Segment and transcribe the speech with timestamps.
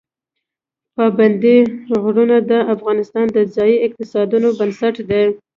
[0.95, 1.57] پابندی
[2.03, 5.23] غرونه د افغانستان د ځایي اقتصادونو بنسټ دی.